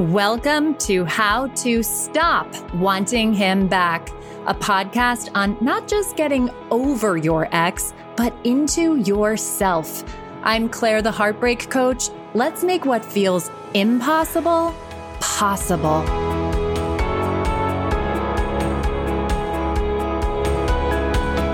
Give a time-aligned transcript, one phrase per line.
[0.00, 4.10] Welcome to How to Stop Wanting Him Back,
[4.46, 10.04] a podcast on not just getting over your ex, but into yourself.
[10.42, 12.10] I'm Claire, the Heartbreak Coach.
[12.34, 14.74] Let's make what feels impossible
[15.20, 16.02] possible.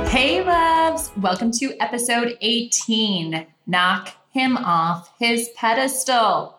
[0.08, 1.12] Hey, loves.
[1.16, 6.58] Welcome to episode 18 Knock Him Off His Pedestal.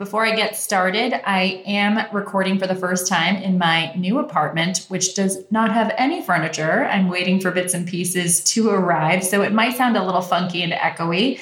[0.00, 4.86] Before I get started, I am recording for the first time in my new apartment,
[4.88, 6.86] which does not have any furniture.
[6.86, 10.62] I'm waiting for bits and pieces to arrive, so it might sound a little funky
[10.62, 11.38] and echoey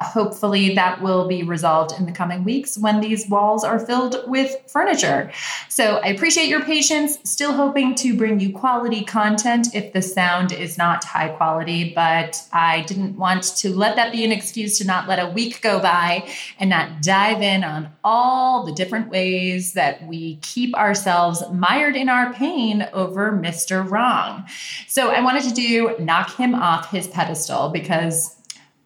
[0.00, 4.56] hopefully that will be resolved in the coming weeks when these walls are filled with
[4.66, 5.30] furniture.
[5.68, 7.18] So I appreciate your patience.
[7.24, 12.42] Still hoping to bring you quality content if the sound is not high quality, but
[12.52, 15.80] I didn't want to let that be an excuse to not let a week go
[15.80, 16.28] by
[16.58, 22.08] and not dive in on all the different ways that we keep ourselves mired in
[22.08, 23.88] our pain over Mr.
[23.88, 24.44] Wrong.
[24.86, 28.37] So I wanted to do knock him off his pedestal because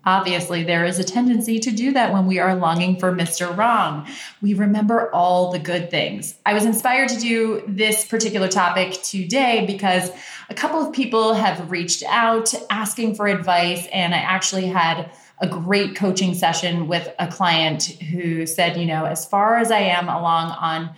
[0.04, 3.56] Obviously, there is a tendency to do that when we are longing for Mr.
[3.56, 4.06] Wrong.
[4.40, 6.34] We remember all the good things.
[6.44, 10.10] I was inspired to do this particular topic today because
[10.50, 15.48] a couple of people have reached out asking for advice, and I actually had a
[15.48, 20.08] great coaching session with a client who said, you know, as far as I am
[20.08, 20.90] along on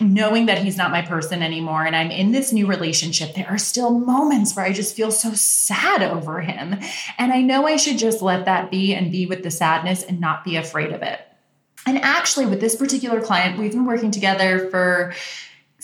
[0.00, 3.58] knowing that he's not my person anymore and I'm in this new relationship, there are
[3.58, 6.76] still moments where I just feel so sad over him.
[7.16, 10.20] And I know I should just let that be and be with the sadness and
[10.20, 11.20] not be afraid of it.
[11.86, 15.14] And actually, with this particular client, we've been working together for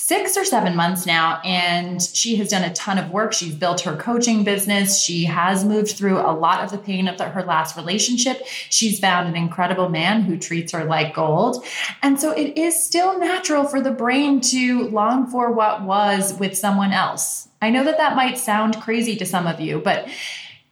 [0.01, 3.35] six or seven months now, and she has done a ton of work.
[3.35, 5.01] She's built her coaching business.
[5.01, 8.45] She has moved through a lot of the pain of the, her last relationship.
[8.71, 11.65] She's found an incredible man who treats her like gold.
[12.03, 16.57] And so it is still natural for the brain to long for what was with
[16.57, 17.49] someone else.
[17.63, 20.09] I know that that might sound crazy to some of you, but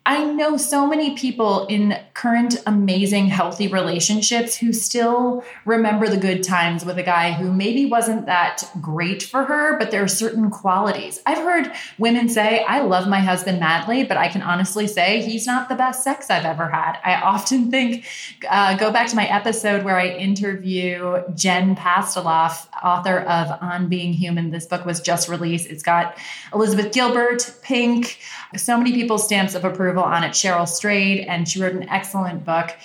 [0.07, 6.43] I know so many people in current amazing healthy relationships who still remember the good
[6.43, 10.51] times with a guy who maybe wasn't that great for her, but there are certain
[10.51, 11.21] qualities.
[11.27, 15.47] I've heard women say, I love my husband madly, but I can honestly say he's
[15.47, 16.99] not the best sex I've ever had.
[17.05, 18.07] I often think,
[18.49, 24.15] uh, go back to my episode where I interview Jen Pastiloff, author of On Being
[24.15, 24.53] Human.
[24.53, 25.69] This book was just released.
[25.69, 26.17] It's got
[26.55, 28.19] Elizabeth Gilbert, Pink,
[28.57, 30.33] so many people's stamps of approval on it.
[30.33, 32.77] Cheryl Strayed, and she wrote an excellent book.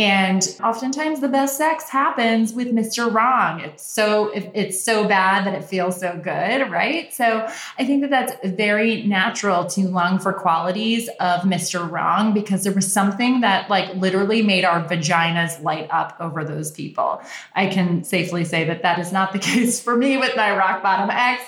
[0.00, 3.12] And oftentimes the best sex happens with Mr.
[3.12, 3.60] Wrong.
[3.60, 7.12] It's so it's so bad that it feels so good, right?
[7.12, 7.46] So
[7.78, 11.86] I think that that's very natural to long for qualities of Mr.
[11.90, 16.70] Wrong because there was something that like literally made our vaginas light up over those
[16.70, 17.20] people.
[17.54, 20.82] I can safely say that that is not the case for me with my rock
[20.82, 21.42] bottom ex,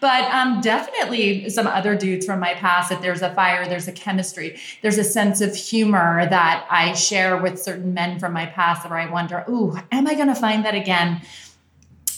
[0.00, 2.88] but um, definitely some other dudes from my past.
[2.88, 7.36] That there's a fire, there's a chemistry, there's a sense of humor that I share
[7.36, 10.64] with certain men from my past where I wonder, ooh, am I going to find
[10.64, 11.20] that again?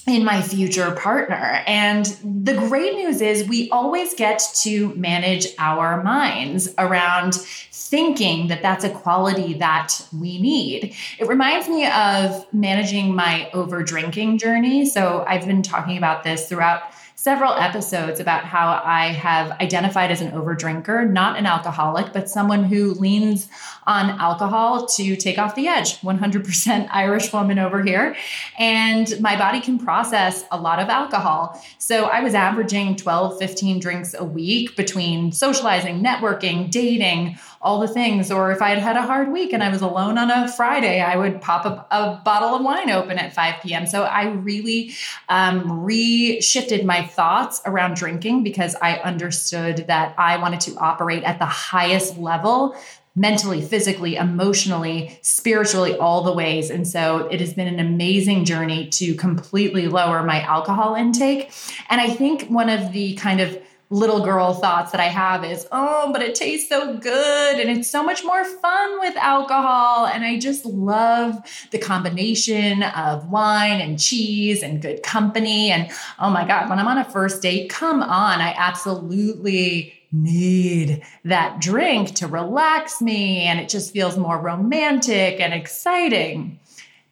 [0.06, 1.62] in my future partner.
[1.66, 8.62] And the great news is we always get to manage our minds around thinking that
[8.62, 10.96] that's a quality that we need.
[11.18, 14.86] It reminds me of managing my over drinking journey.
[14.86, 16.82] So I've been talking about this throughout
[17.20, 22.64] several episodes about how I have identified as an overdrinker, not an alcoholic, but someone
[22.64, 23.46] who leans
[23.86, 26.00] on alcohol to take off the edge.
[26.00, 28.16] 100% Irish woman over here.
[28.58, 31.62] And my body can process a lot of alcohol.
[31.76, 37.88] So I was averaging 12, 15 drinks a week between socializing, networking, dating, all the
[37.88, 38.32] things.
[38.32, 41.00] Or if I had had a hard week and I was alone on a Friday,
[41.02, 43.86] I would pop a, a bottle of wine open at 5 p.m.
[43.86, 44.94] So I really
[45.28, 51.38] um, re-shifted my thoughts around drinking because I understood that I wanted to operate at
[51.38, 52.76] the highest level
[53.16, 56.70] mentally, physically, emotionally, spiritually, all the ways.
[56.70, 61.50] And so it has been an amazing journey to completely lower my alcohol intake.
[61.88, 65.66] And I think one of the kind of little girl thoughts that I have is,
[65.72, 70.06] oh, but it tastes so good and it's so much more fun with alcohol.
[70.06, 71.36] And I just love
[71.72, 75.72] the combination of wine and cheese and good company.
[75.72, 75.90] And
[76.20, 81.60] oh my God, when I'm on a first date, come on, I absolutely need that
[81.60, 83.42] drink to relax me.
[83.42, 86.60] And it just feels more romantic and exciting.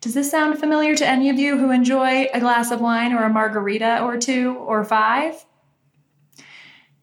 [0.01, 3.25] Does this sound familiar to any of you who enjoy a glass of wine or
[3.25, 5.45] a margarita or two or five?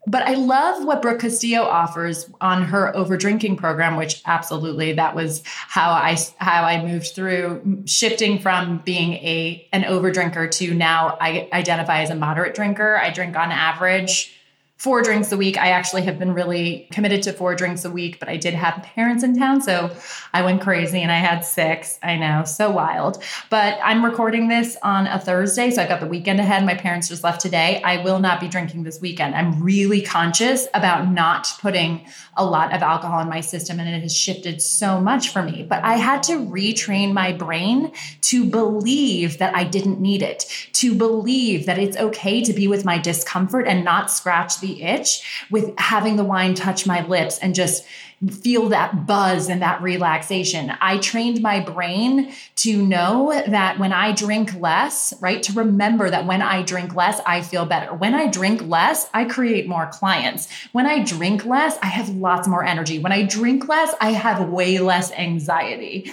[0.07, 5.15] But I love what Brooke Castillo offers on her over drinking program, which absolutely that
[5.15, 10.73] was how I how I moved through shifting from being a an over drinker to
[10.73, 12.97] now I identify as a moderate drinker.
[12.97, 14.34] I drink on average
[14.77, 15.57] four drinks a week.
[15.57, 18.83] I actually have been really committed to four drinks a week, but I did have
[18.83, 19.61] parents in town.
[19.61, 19.89] So
[20.33, 21.97] I went crazy and I had six.
[22.03, 23.23] I know, so wild.
[23.49, 25.71] But I'm recording this on a Thursday.
[25.71, 26.65] So I've got the weekend ahead.
[26.65, 27.81] My parents just left today.
[27.83, 29.33] I will not be drinking this weekend.
[29.33, 32.05] I'm really conscious about not putting
[32.35, 35.63] a lot of alcohol in my system and it has shifted so much for me.
[35.63, 37.93] But I had to retrain my brain
[38.23, 40.43] to believe that I didn't need it,
[40.73, 45.45] to believe that it's okay to be with my discomfort and not scratch the itch
[45.49, 47.85] with having the wine touch my lips and just
[48.31, 50.71] feel that buzz and that relaxation.
[50.81, 56.25] I trained my brain to know that when I drink less, right, to remember that
[56.25, 57.93] when I drink less, I feel better.
[57.93, 60.47] When I drink less, I create more clients.
[60.71, 62.99] When I drink less, I have lots more energy.
[62.99, 66.11] When I drink less, I have way less anxiety.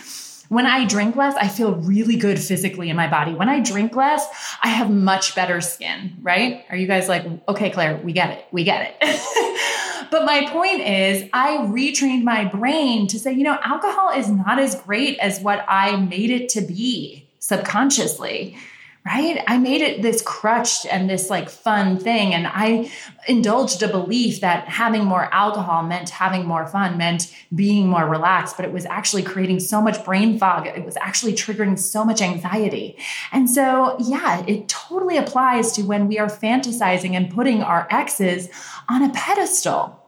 [0.52, 3.32] When I drink less, I feel really good physically in my body.
[3.32, 4.26] When I drink less,
[4.62, 6.66] I have much better skin, right?
[6.68, 8.44] Are you guys like, okay, Claire, we get it.
[8.52, 10.08] We get it.
[10.10, 14.58] but my point is, I retrained my brain to say, you know, alcohol is not
[14.58, 18.58] as great as what I made it to be subconsciously
[19.04, 19.42] right?
[19.48, 22.34] I made it this crutch and this like fun thing.
[22.34, 22.90] And I
[23.26, 28.56] indulged a belief that having more alcohol meant having more fun, meant being more relaxed,
[28.56, 30.66] but it was actually creating so much brain fog.
[30.68, 32.96] It was actually triggering so much anxiety.
[33.32, 38.48] And so, yeah, it totally applies to when we are fantasizing and putting our exes
[38.88, 40.01] on a pedestal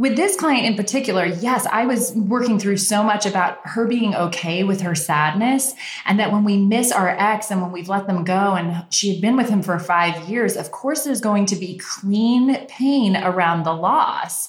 [0.00, 4.14] with this client in particular, yes, I was working through so much about her being
[4.14, 5.74] okay with her sadness.
[6.06, 9.12] And that when we miss our ex and when we've let them go and she
[9.12, 13.14] had been with him for five years, of course, there's going to be clean pain
[13.14, 14.48] around the loss.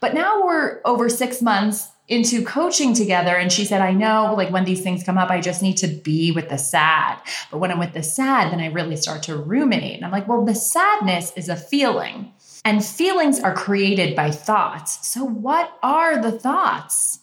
[0.00, 4.52] But now we're over six months into coaching together and she said i know like
[4.52, 7.18] when these things come up i just need to be with the sad
[7.50, 10.28] but when i'm with the sad then i really start to ruminate and i'm like
[10.28, 12.32] well the sadness is a feeling
[12.66, 15.06] and feelings are created by thoughts.
[15.06, 17.20] So, what are the thoughts?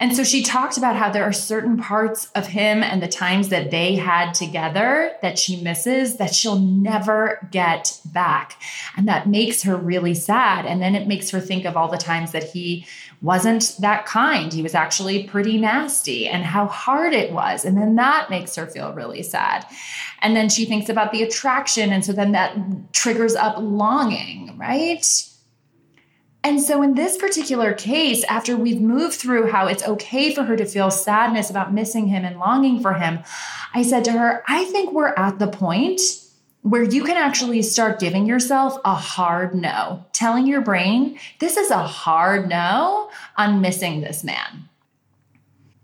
[0.00, 3.48] And so she talked about how there are certain parts of him and the times
[3.48, 8.62] that they had together that she misses that she'll never get back.
[8.96, 10.66] And that makes her really sad.
[10.66, 12.86] And then it makes her think of all the times that he
[13.20, 14.52] wasn't that kind.
[14.52, 17.64] He was actually pretty nasty and how hard it was.
[17.64, 19.66] And then that makes her feel really sad.
[20.22, 21.92] And then she thinks about the attraction.
[21.92, 22.56] And so then that
[22.92, 25.04] triggers up longing, right?
[26.48, 30.56] And so, in this particular case, after we've moved through how it's okay for her
[30.56, 33.18] to feel sadness about missing him and longing for him,
[33.74, 36.00] I said to her, I think we're at the point
[36.62, 41.70] where you can actually start giving yourself a hard no, telling your brain, this is
[41.70, 44.70] a hard no on missing this man.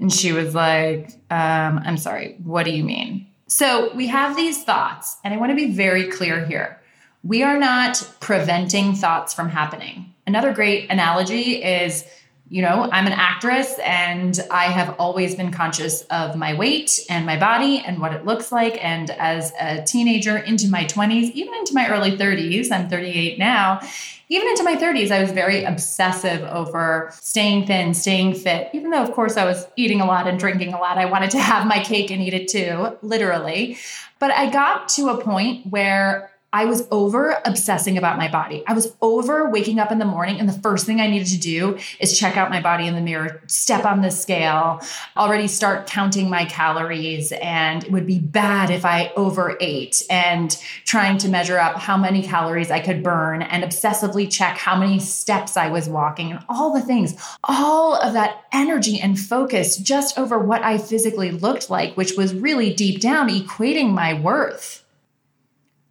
[0.01, 3.27] And she was like, um, I'm sorry, what do you mean?
[3.49, 6.81] So we have these thoughts, and I want to be very clear here.
[7.23, 10.14] We are not preventing thoughts from happening.
[10.27, 12.05] Another great analogy is
[12.51, 17.25] you know, I'm an actress and I have always been conscious of my weight and
[17.25, 18.79] my body and what it looks like.
[18.85, 23.81] And as a teenager into my 20s, even into my early 30s, I'm 38 now,
[24.29, 28.71] even into my 30s, I was very obsessive over staying thin, staying fit.
[28.73, 31.31] Even though, of course, I was eating a lot and drinking a lot, I wanted
[31.33, 33.79] to have my cake and eat it too, literally.
[34.19, 38.63] But I got to a point where I was over obsessing about my body.
[38.69, 41.39] I was over waking up in the morning, and the first thing I needed to
[41.41, 44.81] do is check out my body in the mirror, step on the scale,
[45.17, 47.33] already start counting my calories.
[47.33, 52.23] And it would be bad if I overate and trying to measure up how many
[52.23, 56.73] calories I could burn and obsessively check how many steps I was walking and all
[56.73, 57.17] the things.
[57.43, 62.33] All of that energy and focus just over what I physically looked like, which was
[62.33, 64.84] really deep down equating my worth.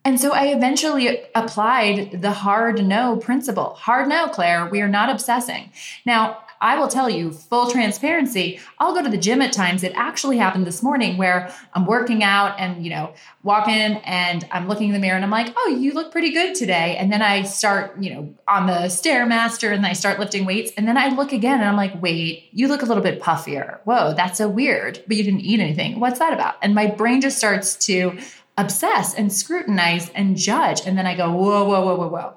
[0.05, 3.75] And so I eventually applied the hard no principle.
[3.75, 5.72] Hard no, Claire, we are not obsessing.
[6.05, 9.83] Now, I will tell you, full transparency, I'll go to the gym at times.
[9.83, 14.48] It actually happened this morning where I'm working out and, you know, walk in and
[14.50, 16.95] I'm looking in the mirror and I'm like, oh, you look pretty good today.
[16.95, 20.72] And then I start, you know, on the Stairmaster and I start lifting weights.
[20.77, 23.79] And then I look again and I'm like, wait, you look a little bit puffier.
[23.83, 25.03] Whoa, that's so weird.
[25.05, 26.00] But you didn't eat anything.
[26.00, 26.55] What's that about?
[26.62, 28.17] And my brain just starts to
[28.57, 30.86] obsess and scrutinize and judge.
[30.86, 32.33] And then I go, whoa, whoa, whoa, whoa, whoa.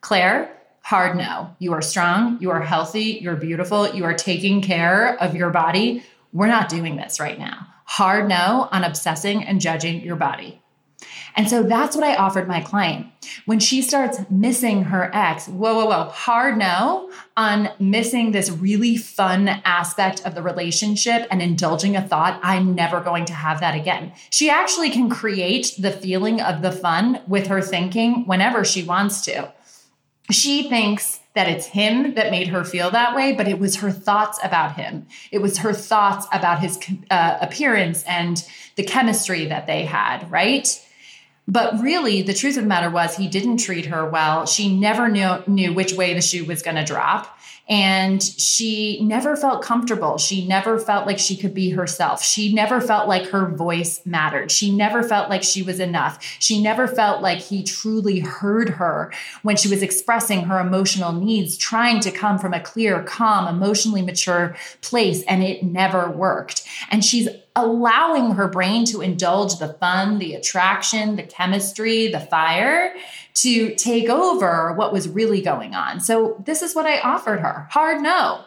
[0.00, 1.54] Claire, hard no.
[1.58, 6.02] You are strong, you are healthy, you're beautiful, you are taking care of your body.
[6.32, 7.66] We're not doing this right now.
[7.84, 10.60] Hard no on obsessing and judging your body.
[11.36, 13.06] And so that's what I offered my client.
[13.44, 18.96] When she starts missing her ex, whoa, whoa, whoa, hard no on missing this really
[18.96, 23.76] fun aspect of the relationship and indulging a thought, I'm never going to have that
[23.76, 24.12] again.
[24.30, 29.20] She actually can create the feeling of the fun with her thinking whenever she wants
[29.26, 29.52] to.
[30.30, 33.90] She thinks that it's him that made her feel that way, but it was her
[33.90, 35.06] thoughts about him.
[35.30, 36.78] It was her thoughts about his
[37.10, 38.44] uh, appearance and
[38.76, 40.84] the chemistry that they had, right?
[41.50, 44.44] But really, the truth of the matter was he didn't treat her well.
[44.44, 47.37] She never knew, knew which way the shoe was going to drop.
[47.68, 50.16] And she never felt comfortable.
[50.16, 52.22] She never felt like she could be herself.
[52.22, 54.50] She never felt like her voice mattered.
[54.50, 56.22] She never felt like she was enough.
[56.38, 61.58] She never felt like he truly heard her when she was expressing her emotional needs,
[61.58, 65.22] trying to come from a clear, calm, emotionally mature place.
[65.24, 66.66] And it never worked.
[66.90, 72.94] And she's allowing her brain to indulge the fun, the attraction, the chemistry, the fire
[73.42, 76.00] to take over what was really going on.
[76.00, 78.44] So, this is what I offered her hard no.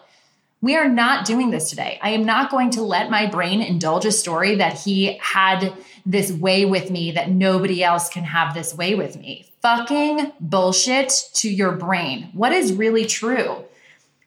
[0.61, 1.97] We are not doing this today.
[2.03, 5.73] I am not going to let my brain indulge a story that he had
[6.05, 9.51] this way with me, that nobody else can have this way with me.
[9.61, 12.29] Fucking bullshit to your brain.
[12.33, 13.63] What is really true?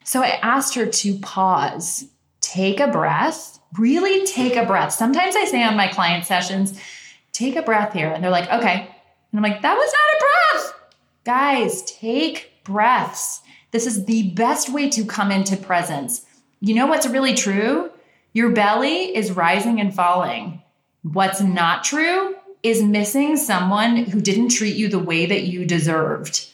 [0.05, 2.07] So I asked her to pause,
[2.41, 4.93] take a breath, really take a breath.
[4.93, 6.81] Sometimes I say on my client sessions,
[7.33, 8.09] take a breath here.
[8.09, 8.94] And they're like, okay.
[9.35, 10.91] And I'm like, that was not a breath.
[11.25, 13.43] Guys, take breaths.
[13.73, 16.25] This is the best way to come into presence.
[16.61, 17.91] You know what's really true?
[18.33, 20.63] Your belly is rising and falling.
[21.03, 26.49] What's not true is missing someone who didn't treat you the way that you deserved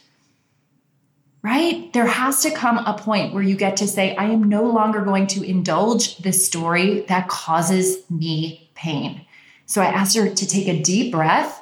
[1.42, 1.92] right?
[1.92, 5.02] There has to come a point where you get to say, I am no longer
[5.02, 9.24] going to indulge this story that causes me pain.
[9.66, 11.59] So I asked her to take a deep breath,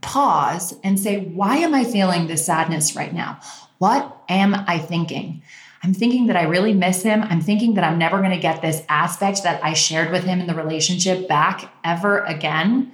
[0.00, 3.40] pause, and say, Why am I feeling this sadness right now?
[3.78, 5.42] What am I thinking?
[5.82, 7.22] I'm thinking that I really miss him.
[7.22, 10.40] I'm thinking that I'm never going to get this aspect that I shared with him
[10.40, 12.92] in the relationship back ever again.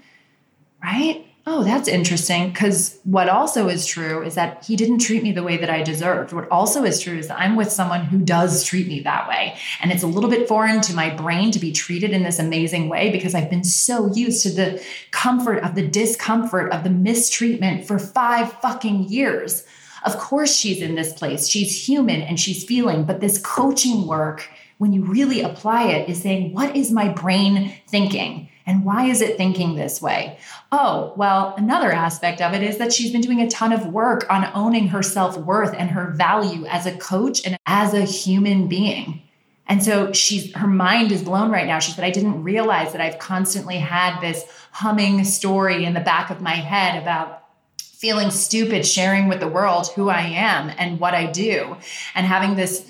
[0.82, 1.26] Right?
[1.47, 2.51] Oh, that's interesting.
[2.51, 5.83] Because what also is true is that he didn't treat me the way that I
[5.83, 6.33] deserved.
[6.33, 9.57] What also is true is I'm with someone who does treat me that way.
[9.81, 12.89] And it's a little bit foreign to my brain to be treated in this amazing
[12.89, 17.87] way because I've been so used to the comfort of the discomfort of the mistreatment
[17.87, 19.65] for five fucking years.
[20.05, 21.49] Of course, she's in this place.
[21.49, 26.21] She's human and she's feeling, but this coaching work, when you really apply it, is
[26.21, 28.49] saying, what is my brain thinking?
[28.66, 30.38] And why is it thinking this way?
[30.71, 34.26] Oh, well, another aspect of it is that she's been doing a ton of work
[34.31, 38.69] on owning her self worth and her value as a coach and as a human
[38.69, 39.23] being.
[39.66, 41.78] And so she's her mind is blown right now.
[41.78, 46.31] She said, I didn't realize that I've constantly had this humming story in the back
[46.31, 47.45] of my head about
[47.78, 51.76] feeling stupid sharing with the world who I am and what I do
[52.16, 52.85] and having this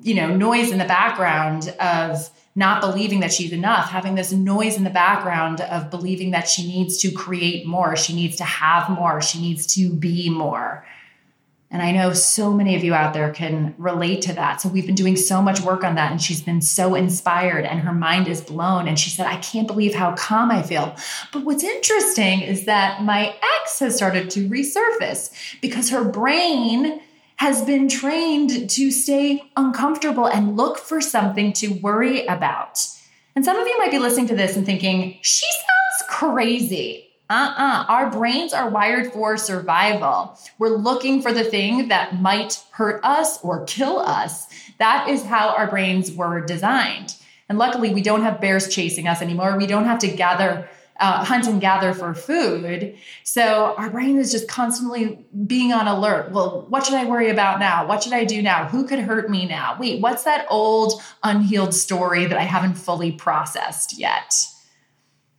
[0.00, 4.76] you know noise in the background of not believing that she's enough, having this noise
[4.76, 8.88] in the background of believing that she needs to create more, she needs to have
[8.88, 10.84] more, she needs to be more.
[11.70, 14.60] And I know so many of you out there can relate to that.
[14.60, 16.12] So we've been doing so much work on that.
[16.12, 18.86] And she's been so inspired and her mind is blown.
[18.86, 20.96] And she said, I can't believe how calm I feel.
[21.32, 27.00] But what's interesting is that my ex has started to resurface because her brain
[27.36, 32.78] has been trained to stay uncomfortable and look for something to worry about.
[33.34, 37.08] And some of you might be listening to this and thinking, she sounds crazy.
[37.28, 37.82] Uh uh-uh.
[37.82, 40.38] uh Our brains are wired for survival.
[40.58, 44.46] We're looking for the thing that might hurt us or kill us.
[44.78, 47.16] That is how our brains were designed.
[47.48, 49.56] And luckily, we don't have bears chasing us anymore.
[49.56, 52.96] We don't have to gather uh, hunt and gather for food.
[53.22, 56.32] So our brain is just constantly being on alert.
[56.32, 57.86] Well, what should I worry about now?
[57.86, 58.66] What should I do now?
[58.68, 59.76] Who could hurt me now?
[59.78, 64.34] Wait, what's that old unhealed story that I haven't fully processed yet?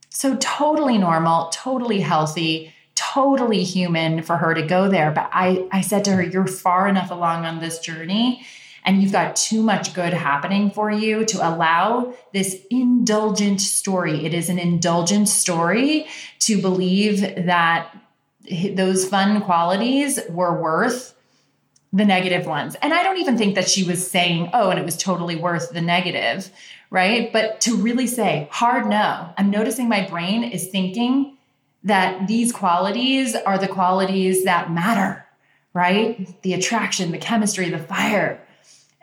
[0.10, 5.12] So totally normal, totally healthy, totally human for her to go there.
[5.12, 8.46] But I, I said to her, You're far enough along on this journey
[8.88, 14.26] and you've got too much good happening for you to allow this indulgent story.
[14.26, 16.08] It is an indulgent story
[16.40, 17.94] to believe that
[18.74, 21.14] those fun qualities were worth
[21.92, 22.76] the negative ones.
[22.82, 25.74] And I don't even think that she was saying, oh, and it was totally worth
[25.74, 26.50] the negative,
[26.90, 27.32] right?
[27.34, 31.38] But to really say, hard no, I'm noticing my brain is thinking
[31.84, 35.26] that these qualities are the qualities that matter,
[35.74, 36.42] right?
[36.42, 38.42] The attraction, the chemistry, the fire.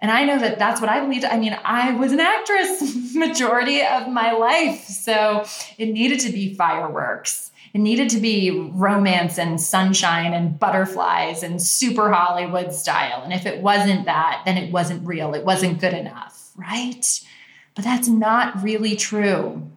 [0.05, 1.25] And I know that that's what I believed.
[1.25, 4.85] I mean, I was an actress majority of my life.
[4.85, 5.47] So
[5.79, 7.51] it needed to be fireworks.
[7.73, 13.23] It needed to be romance and sunshine and butterflies and super Hollywood style.
[13.23, 15.33] And if it wasn't that, then it wasn't real.
[15.33, 17.21] It wasn't good enough, right?
[17.75, 19.71] But that's not really true.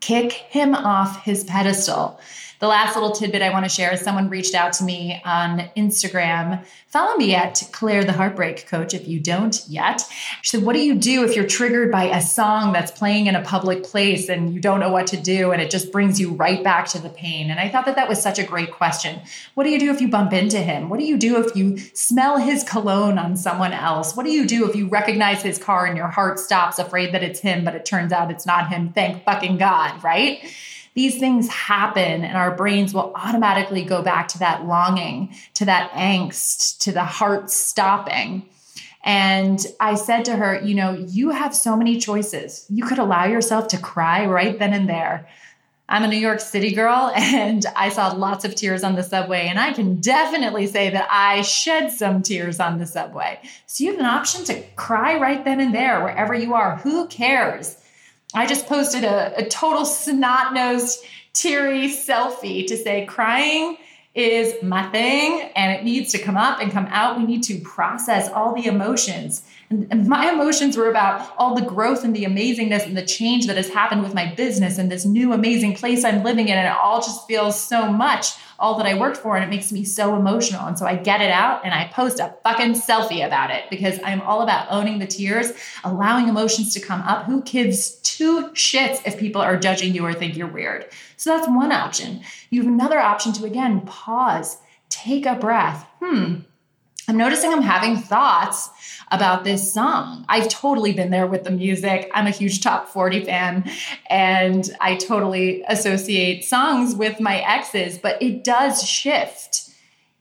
[0.00, 2.18] Kick him off his pedestal.
[2.60, 5.70] The last little tidbit I want to share is someone reached out to me on
[5.78, 6.62] Instagram.
[6.88, 10.02] Follow me at Claire the Heartbreak Coach if you don't yet.
[10.42, 13.34] She said, What do you do if you're triggered by a song that's playing in
[13.34, 16.32] a public place and you don't know what to do and it just brings you
[16.32, 17.50] right back to the pain?
[17.50, 19.20] And I thought that that was such a great question.
[19.54, 20.90] What do you do if you bump into him?
[20.90, 24.14] What do you do if you smell his cologne on someone else?
[24.14, 27.22] What do you do if you recognize his car and your heart stops afraid that
[27.22, 28.92] it's him, but it turns out it's not him?
[28.92, 30.44] Thank fucking God, right?
[31.00, 35.90] These things happen and our brains will automatically go back to that longing, to that
[35.92, 38.46] angst, to the heart stopping.
[39.02, 42.66] And I said to her, You know, you have so many choices.
[42.68, 45.26] You could allow yourself to cry right then and there.
[45.88, 49.46] I'm a New York City girl and I saw lots of tears on the subway.
[49.48, 53.40] And I can definitely say that I shed some tears on the subway.
[53.64, 56.76] So you have an option to cry right then and there, wherever you are.
[56.76, 57.78] Who cares?
[58.34, 63.76] I just posted a, a total snot nosed, teary selfie to say crying
[64.14, 67.16] is my thing and it needs to come up and come out.
[67.16, 69.42] We need to process all the emotions.
[69.68, 73.46] And, and my emotions were about all the growth and the amazingness and the change
[73.46, 76.56] that has happened with my business and this new amazing place I'm living in.
[76.56, 79.72] And it all just feels so much all that I worked for and it makes
[79.72, 80.66] me so emotional.
[80.66, 83.98] And so I get it out and I post a fucking selfie about it because
[84.04, 85.52] I'm all about owning the tears,
[85.82, 87.24] allowing emotions to come up.
[87.24, 90.86] Who gives two shits if people are judging you or think you're weird?
[91.16, 92.20] So that's one option.
[92.50, 94.58] You have another option to again pause,
[94.90, 95.86] take a breath.
[96.00, 96.40] Hmm,
[97.08, 98.70] I'm noticing I'm having thoughts
[99.10, 100.24] about this song.
[100.28, 102.10] I've totally been there with the music.
[102.14, 103.70] I'm a huge top 40 fan
[104.08, 109.70] and I totally associate songs with my exes, but it does shift.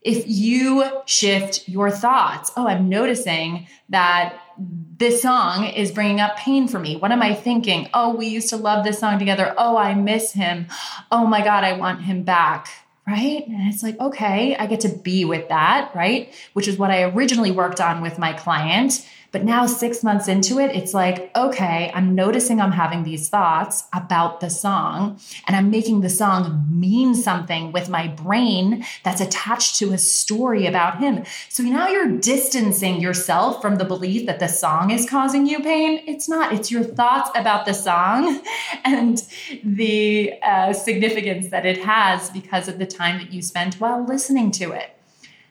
[0.01, 6.67] If you shift your thoughts, oh, I'm noticing that this song is bringing up pain
[6.67, 6.95] for me.
[6.95, 7.89] What am I thinking?
[7.93, 9.53] Oh, we used to love this song together.
[9.57, 10.67] Oh, I miss him.
[11.11, 12.69] Oh my God, I want him back
[13.09, 13.47] right?
[13.47, 16.33] And it's like, okay, I get to be with that, right?
[16.53, 19.07] Which is what I originally worked on with my client.
[19.31, 23.83] But now, six months into it, it's like, okay, I'm noticing I'm having these thoughts
[23.93, 29.77] about the song, and I'm making the song mean something with my brain that's attached
[29.77, 31.25] to a story about him.
[31.47, 36.01] So now you're distancing yourself from the belief that the song is causing you pain.
[36.07, 38.41] It's not, it's your thoughts about the song
[38.83, 39.23] and
[39.63, 44.49] the uh, significance that it has because of the time that you spent while listening
[44.51, 44.98] to it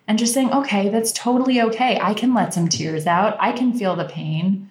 [0.09, 1.99] and just saying, okay, that's totally okay.
[2.01, 3.37] I can let some tears out.
[3.39, 4.71] I can feel the pain.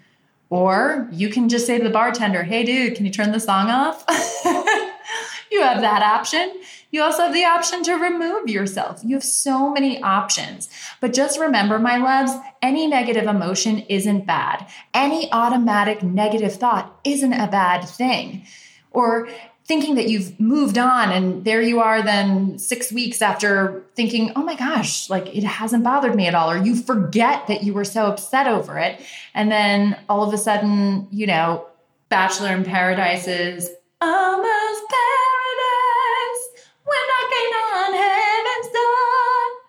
[0.49, 3.69] Or you can just say to the bartender, hey, dude, can you turn the song
[3.69, 4.03] off?
[5.51, 6.53] you have that option.
[6.89, 9.01] You also have the option to remove yourself.
[9.03, 10.69] You have so many options.
[11.01, 14.67] But just remember, my loves, any negative emotion isn't bad.
[14.93, 18.47] Any automatic negative thought isn't a bad thing.
[18.91, 19.29] Or
[19.67, 24.43] thinking that you've moved on and there you are then six weeks after thinking oh
[24.43, 27.83] my gosh like it hasn't bothered me at all or you forget that you were
[27.83, 29.01] so upset over it.
[29.33, 31.67] And then all of a sudden you know
[32.07, 36.43] bachelor in paradise is almost paradise.
[36.85, 39.61] We're knocking on heaven's door.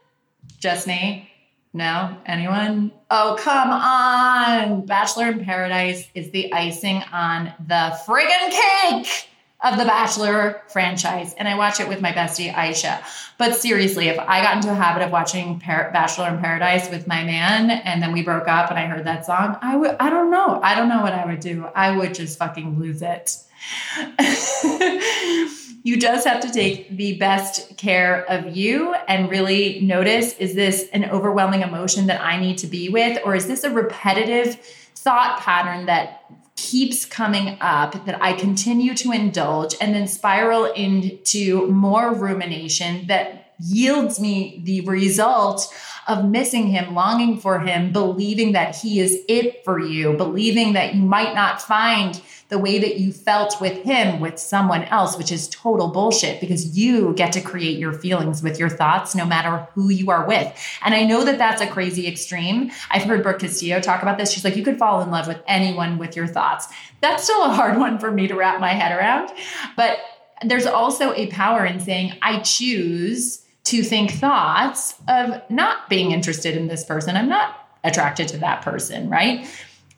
[1.72, 2.16] No?
[2.24, 2.92] Anyone?
[3.10, 4.86] Oh come on.
[4.86, 9.28] Bachelor in paradise is the icing on the friggin cake
[9.60, 13.02] of the Bachelor franchise, and I watch it with my bestie Aisha.
[13.38, 17.08] But seriously, if I got into a habit of watching Par- Bachelor in Paradise with
[17.08, 20.10] my man, and then we broke up, and I heard that song, I would, I
[20.10, 21.66] don't know, I don't know what I would do.
[21.74, 23.36] I would just fucking lose it.
[25.82, 30.88] you just have to take the best care of you and really notice is this
[30.92, 34.54] an overwhelming emotion that I need to be with, or is this a repetitive
[34.94, 36.24] thought pattern that
[36.58, 43.47] keeps coming up that I continue to indulge and then spiral into more rumination that
[43.60, 45.72] yields me the result
[46.06, 50.94] of missing him, longing for him, believing that he is it for you, believing that
[50.94, 55.30] you might not find the way that you felt with him with someone else, which
[55.30, 59.68] is total bullshit because you get to create your feelings with your thoughts no matter
[59.74, 60.50] who you are with.
[60.82, 62.70] And I know that that's a crazy extreme.
[62.90, 64.32] I've heard Brooke Castillo talk about this.
[64.32, 66.68] She's like, you could fall in love with anyone with your thoughts.
[67.02, 69.30] That's still a hard one for me to wrap my head around.
[69.76, 69.98] But
[70.42, 76.56] there's also a power in saying, I choose to think thoughts of not being interested
[76.56, 77.16] in this person.
[77.16, 79.46] I'm not attracted to that person, right?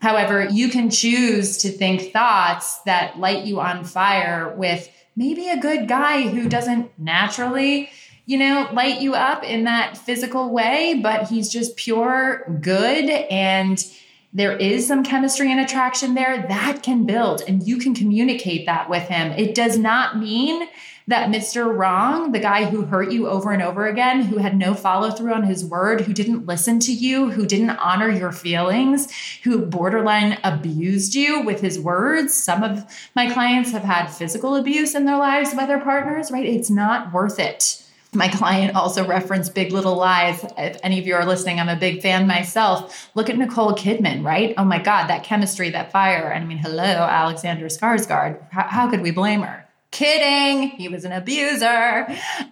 [0.01, 5.57] However, you can choose to think thoughts that light you on fire with maybe a
[5.57, 7.89] good guy who doesn't naturally,
[8.25, 13.85] you know, light you up in that physical way, but he's just pure good and
[14.33, 18.89] there is some chemistry and attraction there that can build and you can communicate that
[18.89, 19.31] with him.
[19.33, 20.67] It does not mean
[21.07, 21.75] that Mr.
[21.75, 25.33] Wrong, the guy who hurt you over and over again, who had no follow through
[25.33, 29.11] on his word, who didn't listen to you, who didn't honor your feelings,
[29.43, 32.33] who borderline abused you with his words.
[32.33, 36.45] Some of my clients have had physical abuse in their lives by their partners, right?
[36.45, 37.83] It's not worth it.
[38.13, 40.43] My client also referenced Big Little Lies.
[40.57, 43.09] If any of you are listening, I'm a big fan myself.
[43.15, 44.53] Look at Nicole Kidman, right?
[44.57, 46.33] Oh my God, that chemistry, that fire.
[46.33, 48.51] I mean, hello, Alexander Skarsgård.
[48.51, 49.65] How, how could we blame her?
[49.91, 50.71] Kidding.
[50.71, 52.07] He was an abuser.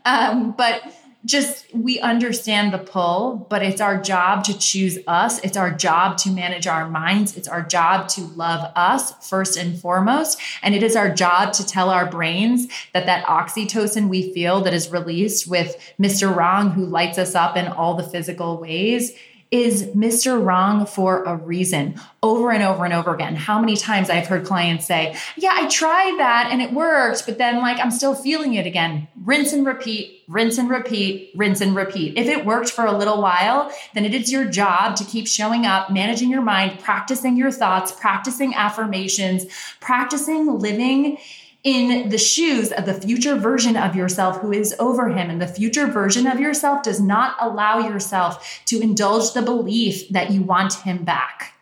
[0.05, 0.81] Um, but
[1.25, 5.39] just we understand the pull, but it's our job to choose us.
[5.39, 7.35] It's our job to manage our minds.
[7.35, 10.39] It's our job to love us first and foremost.
[10.61, 14.73] And it is our job to tell our brains that that oxytocin we feel that
[14.73, 16.33] is released with Mr.
[16.33, 19.13] Wrong, who lights us up in all the physical ways,
[19.51, 20.43] is Mr.
[20.43, 23.35] Wrong for a reason over and over and over again.
[23.35, 27.39] How many times I've heard clients say, Yeah, I tried that and it worked, but
[27.39, 29.07] then like I'm still feeling it again.
[29.23, 32.15] Rinse and repeat, rinse and repeat, rinse and repeat.
[32.15, 35.65] If it worked for a little while, then it is your job to keep showing
[35.65, 39.45] up, managing your mind, practicing your thoughts, practicing affirmations,
[39.79, 41.17] practicing living
[41.63, 45.29] in the shoes of the future version of yourself who is over him.
[45.29, 50.31] And the future version of yourself does not allow yourself to indulge the belief that
[50.31, 51.53] you want him back.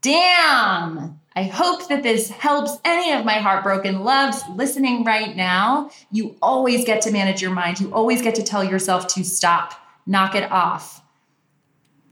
[0.00, 1.20] Damn!
[1.34, 5.90] I hope that this helps any of my heartbroken loves listening right now.
[6.10, 7.80] You always get to manage your mind.
[7.80, 9.74] You always get to tell yourself to stop,
[10.06, 11.00] knock it off,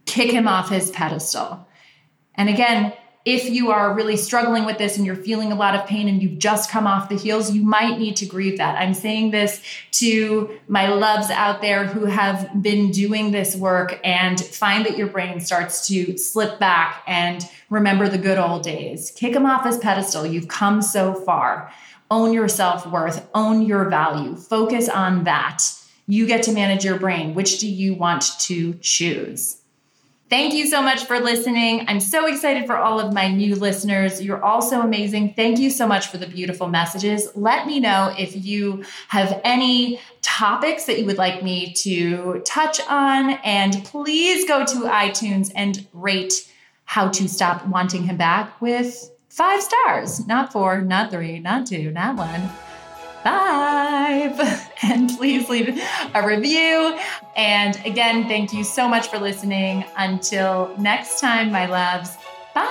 [0.04, 1.66] kick him off his pedestal.
[2.36, 2.92] And again,
[3.26, 6.22] if you are really struggling with this and you're feeling a lot of pain and
[6.22, 8.80] you've just come off the heels, you might need to grieve that.
[8.80, 9.60] I'm saying this
[9.92, 15.08] to my loves out there who have been doing this work and find that your
[15.08, 19.10] brain starts to slip back and remember the good old days.
[19.16, 20.24] Kick them off his pedestal.
[20.24, 21.72] You've come so far.
[22.08, 25.64] Own your self worth, own your value, focus on that.
[26.06, 27.34] You get to manage your brain.
[27.34, 29.60] Which do you want to choose?
[30.28, 31.84] Thank you so much for listening.
[31.86, 34.20] I'm so excited for all of my new listeners.
[34.20, 35.34] You're all so amazing.
[35.34, 37.28] Thank you so much for the beautiful messages.
[37.36, 42.80] Let me know if you have any topics that you would like me to touch
[42.88, 43.38] on.
[43.44, 46.50] And please go to iTunes and rate
[46.86, 51.92] How to Stop Wanting Him Back with five stars, not four, not three, not two,
[51.92, 52.50] not one
[53.22, 54.40] five.
[54.82, 55.80] And please leave
[56.14, 56.98] a review.
[57.34, 59.84] And again, thank you so much for listening.
[59.96, 62.18] Until next time, my loves.
[62.54, 62.66] Bye.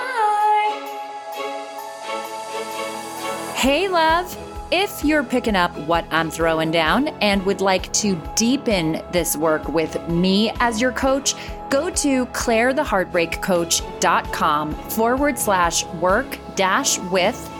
[3.54, 4.38] Hey, love.
[4.72, 9.68] If you're picking up what I'm throwing down and would like to deepen this work
[9.68, 11.34] with me as your coach,
[11.70, 17.55] go to clairetheheartbreakcoach.com forward slash work dash with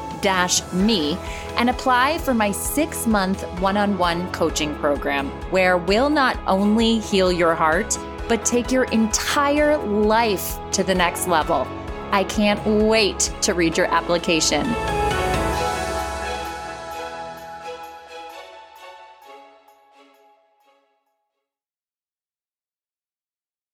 [0.72, 1.16] me
[1.56, 6.98] and apply for my six month one on one coaching program, where we'll not only
[6.98, 11.66] heal your heart, but take your entire life to the next level.
[12.12, 14.64] I can't wait to read your application.